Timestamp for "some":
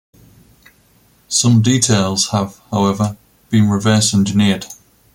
1.27-1.61